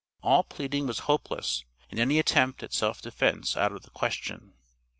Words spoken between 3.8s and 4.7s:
the question.